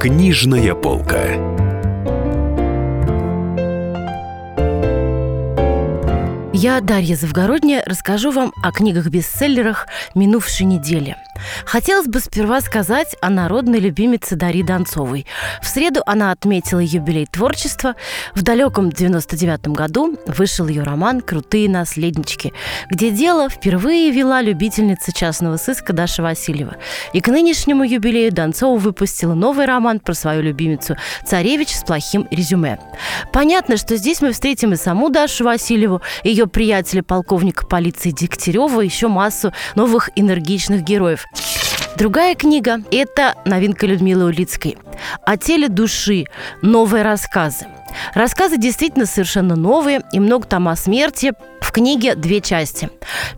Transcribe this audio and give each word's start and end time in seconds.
Книжная 0.00 0.74
полка. 0.74 1.59
Я, 6.62 6.82
Дарья 6.82 7.16
Завгородняя, 7.16 7.82
расскажу 7.86 8.32
вам 8.32 8.52
о 8.62 8.70
книгах-бестселлерах 8.70 9.86
минувшей 10.14 10.66
недели– 10.66 11.16
Хотелось 11.64 12.06
бы 12.06 12.20
сперва 12.20 12.60
сказать 12.60 13.16
о 13.20 13.30
народной 13.30 13.78
любимице 13.78 14.36
Дарьи 14.36 14.62
Донцовой. 14.62 15.26
В 15.62 15.66
среду 15.66 16.02
она 16.06 16.32
отметила 16.32 16.80
юбилей 16.80 17.26
творчества. 17.26 17.96
В 18.34 18.42
далеком 18.42 18.90
99 18.90 19.68
году 19.68 20.18
вышел 20.26 20.66
ее 20.68 20.82
роман 20.82 21.20
«Крутые 21.20 21.68
наследнички», 21.68 22.52
где 22.90 23.10
дело 23.10 23.48
впервые 23.48 24.10
вела 24.10 24.42
любительница 24.42 25.12
частного 25.12 25.56
сыска 25.56 25.92
Даша 25.92 26.22
Васильева. 26.22 26.76
И 27.12 27.20
к 27.20 27.28
нынешнему 27.28 27.84
юбилею 27.84 28.32
Донцова 28.32 28.78
выпустила 28.78 29.34
новый 29.34 29.66
роман 29.66 30.00
про 30.00 30.14
свою 30.14 30.42
любимицу 30.42 30.96
«Царевич 31.26 31.70
с 31.70 31.82
плохим 31.82 32.26
резюме». 32.30 32.78
Понятно, 33.32 33.76
что 33.76 33.96
здесь 33.96 34.20
мы 34.20 34.32
встретим 34.32 34.72
и 34.72 34.76
саму 34.76 35.10
Дашу 35.10 35.44
Васильеву, 35.44 36.00
ее 36.24 36.46
приятеля 36.50 37.02
полковника 37.02 37.66
полиции 37.66 38.10
Дегтярева, 38.10 38.80
еще 38.80 39.08
массу 39.08 39.52
новых 39.74 40.10
энергичных 40.16 40.82
героев. 40.82 41.24
Другая 41.96 42.34
книга– 42.34 42.82
это 42.90 43.34
новинка 43.44 43.86
Людмилы 43.86 44.24
Улицкой 44.24 44.78
«О 45.24 45.36
теле 45.36 45.68
души. 45.68 46.24
Новые 46.62 47.02
рассказы». 47.02 47.66
Рассказы 48.14 48.56
действительно 48.58 49.06
совершенно 49.06 49.56
новые, 49.56 50.02
и 50.12 50.20
много 50.20 50.46
там 50.46 50.68
о 50.68 50.76
смерти. 50.76 51.32
В 51.60 51.72
книге 51.72 52.16
две 52.16 52.40
части. 52.40 52.90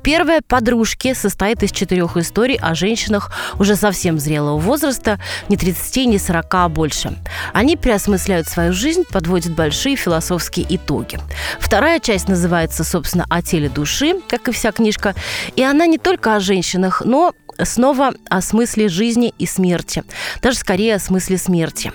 Первая 0.02 0.40
«Подружки» 0.46 1.12
состоит 1.12 1.62
из 1.62 1.70
четырех 1.70 2.16
историй 2.16 2.56
о 2.56 2.74
женщинах 2.74 3.30
уже 3.58 3.76
совсем 3.76 4.18
зрелого 4.18 4.58
возраста, 4.58 5.20
не 5.50 5.58
30, 5.58 6.06
не 6.06 6.18
40, 6.18 6.54
а 6.54 6.68
больше. 6.70 7.18
Они 7.52 7.76
переосмысляют 7.76 8.48
свою 8.48 8.72
жизнь, 8.72 9.04
подводят 9.10 9.52
большие 9.52 9.96
философские 9.96 10.64
итоги. 10.70 11.18
Вторая 11.60 12.00
часть 12.00 12.28
называется, 12.28 12.84
собственно, 12.84 13.26
«О 13.28 13.42
теле 13.42 13.68
души», 13.68 14.14
как 14.28 14.48
и 14.48 14.52
вся 14.52 14.72
книжка. 14.72 15.14
И 15.56 15.62
она 15.62 15.84
не 15.86 15.98
только 15.98 16.34
о 16.34 16.40
женщинах, 16.40 17.02
но 17.04 17.34
снова 17.62 18.14
о 18.30 18.40
смысле 18.40 18.88
жизни 18.88 19.34
и 19.38 19.46
смерти. 19.46 20.04
Даже 20.40 20.56
скорее 20.56 20.96
о 20.96 20.98
смысле 20.98 21.38
смерти. 21.38 21.92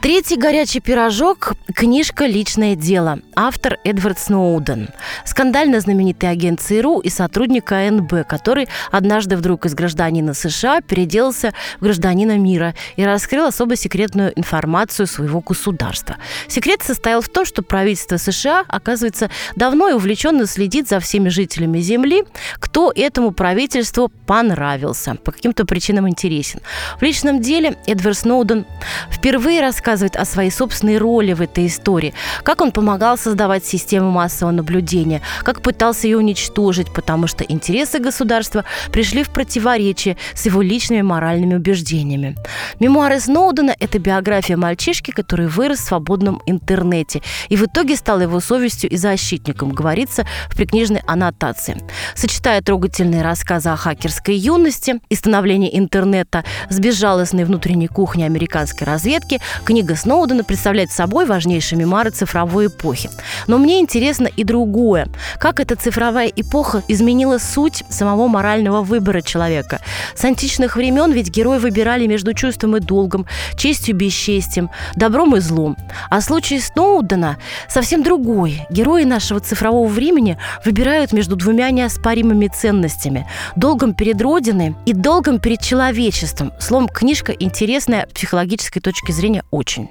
Третий 0.00 0.36
горячий 0.36 0.78
пирожок– 0.78 1.54
книжка 1.74 2.26
«Личное 2.26 2.76
дело». 2.76 3.18
Автор 3.34 3.78
Эдвард 3.84 4.20
Сноуден. 4.20 4.90
Скандально 5.24 5.80
знаменитый 5.80 6.30
агент 6.30 6.60
ЦРУ 6.60 7.00
и 7.00 7.08
сотрудник 7.08 7.72
АНБ, 7.72 8.24
который 8.28 8.68
однажды 8.92 9.36
вдруг 9.36 9.66
из 9.66 9.74
гражданина 9.74 10.34
США 10.34 10.82
переделался 10.82 11.52
в 11.80 11.82
гражданина 11.82 12.38
мира 12.38 12.76
и 12.94 13.04
раскрыл 13.04 13.46
особо 13.46 13.74
секретную 13.74 14.38
информацию 14.38 15.08
своего 15.08 15.40
государства. 15.40 16.16
Секрет 16.46 16.82
состоял 16.82 17.20
в 17.20 17.28
том, 17.28 17.44
что 17.44 17.62
правительство 17.62 18.18
США, 18.18 18.64
оказывается, 18.68 19.30
давно 19.56 19.88
и 19.88 19.94
увлеченно 19.94 20.46
следит 20.46 20.88
за 20.88 21.00
всеми 21.00 21.28
жителями 21.28 21.80
Земли, 21.80 22.22
кто 22.60 22.92
этому 22.94 23.32
правительству 23.32 24.12
понравился, 24.26 25.16
по 25.16 25.32
каким-то 25.32 25.64
причинам 25.66 26.08
интересен. 26.08 26.60
В 26.98 27.02
личном 27.02 27.40
деле 27.40 27.76
Эдвард 27.86 28.16
Сноуден 28.16 28.64
впервые 29.10 29.60
рассказал 29.60 29.87
рассказывает 29.88 30.16
о 30.16 30.24
своей 30.26 30.50
собственной 30.50 30.98
роли 30.98 31.32
в 31.32 31.40
этой 31.40 31.66
истории, 31.66 32.12
как 32.42 32.60
он 32.60 32.72
помогал 32.72 33.16
создавать 33.16 33.64
систему 33.64 34.10
массового 34.10 34.52
наблюдения, 34.52 35.22
как 35.44 35.62
пытался 35.62 36.06
ее 36.06 36.18
уничтожить, 36.18 36.92
потому 36.92 37.26
что 37.26 37.42
интересы 37.42 37.98
государства 37.98 38.64
пришли 38.92 39.22
в 39.22 39.30
противоречие 39.30 40.18
с 40.34 40.44
его 40.44 40.60
личными 40.60 41.00
моральными 41.00 41.54
убеждениями. 41.54 42.36
Мемуары 42.80 43.18
Сноудена– 43.18 43.74
это 43.80 43.98
биография 43.98 44.58
мальчишки, 44.58 45.10
который 45.10 45.46
вырос 45.46 45.78
в 45.78 45.86
свободном 45.86 46.42
интернете 46.44 47.22
и 47.48 47.56
в 47.56 47.64
итоге 47.64 47.96
стал 47.96 48.20
его 48.20 48.40
совестью 48.40 48.90
и 48.90 48.96
защитником, 48.98 49.70
говорится 49.70 50.26
в 50.50 50.56
прикнижной 50.56 51.00
аннотации. 51.06 51.78
Сочетая 52.14 52.60
трогательные 52.60 53.22
рассказы 53.22 53.70
о 53.70 53.76
хакерской 53.76 54.36
юности 54.36 55.00
и 55.08 55.14
становлении 55.14 55.78
интернета 55.78 56.44
с 56.68 56.78
безжалостной 56.78 57.44
внутренней 57.44 57.88
кухней 57.88 58.26
американской 58.26 58.86
разведки, 58.86 59.40
книга 59.64 59.77
Книга 59.78 59.94
Сноудена 59.94 60.42
представляет 60.42 60.90
собой 60.90 61.24
важнейшие 61.24 61.78
мемуары 61.78 62.10
цифровой 62.10 62.66
эпохи. 62.66 63.10
Но 63.46 63.58
мне 63.58 63.78
интересно 63.78 64.26
и 64.26 64.42
другое. 64.42 65.06
Как 65.38 65.60
эта 65.60 65.76
цифровая 65.76 66.26
эпоха 66.34 66.82
изменила 66.88 67.38
суть 67.38 67.84
самого 67.88 68.26
морального 68.26 68.82
выбора 68.82 69.20
человека. 69.20 69.80
С 70.16 70.24
античных 70.24 70.74
времен 70.74 71.12
ведь 71.12 71.30
герои 71.30 71.58
выбирали 71.58 72.08
между 72.08 72.34
чувством 72.34 72.76
и 72.76 72.80
долгом, 72.80 73.24
честью 73.56 73.94
и 73.94 73.98
бесчестием, 73.98 74.68
добром 74.96 75.36
и 75.36 75.38
злом. 75.38 75.76
А 76.10 76.20
случай 76.22 76.58
Сноудена 76.58 77.36
совсем 77.68 78.02
другой. 78.02 78.66
Герои 78.70 79.04
нашего 79.04 79.38
цифрового 79.38 79.86
времени 79.86 80.38
выбирают 80.64 81.12
между 81.12 81.36
двумя 81.36 81.70
неоспоримыми 81.70 82.48
ценностями– 82.48 83.28
долгом 83.54 83.94
перед 83.94 84.20
Родиной 84.20 84.74
и 84.86 84.92
долгом 84.92 85.38
перед 85.38 85.60
человечеством. 85.60 86.52
Словом, 86.58 86.88
книжка 86.88 87.30
интересная 87.30 88.08
с 88.10 88.12
психологической 88.12 88.82
точки 88.82 89.12
зрения 89.12 89.44
очень. 89.68 89.90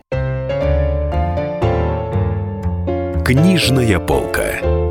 Книжная 3.24 4.00
полка. 4.00 4.87